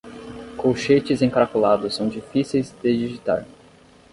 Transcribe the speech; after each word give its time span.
Colchetes 0.57 1.21
encaracolados 1.21 1.93
são 1.93 2.09
difíceis 2.09 2.71
de 2.81 2.97
digitar. 2.97 3.45